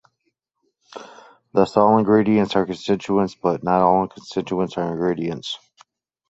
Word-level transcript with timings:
Thus 1.53 1.77
all 1.77 1.99
ingredients 1.99 2.55
are 2.55 2.65
constituents, 2.65 3.35
but 3.35 3.63
not 3.63 3.81
all 3.83 4.07
constituents 4.07 4.75
are 4.75 4.91
ingredients. 4.91 5.59